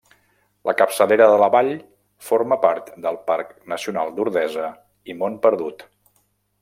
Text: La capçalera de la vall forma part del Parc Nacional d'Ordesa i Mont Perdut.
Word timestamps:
La 0.69 0.73
capçalera 0.77 1.27
de 1.31 1.35
la 1.43 1.49
vall 1.55 1.69
forma 2.29 2.57
part 2.63 2.89
del 3.05 3.19
Parc 3.29 3.51
Nacional 3.75 4.15
d'Ordesa 4.17 4.71
i 5.13 5.19
Mont 5.21 5.37
Perdut. 5.45 5.87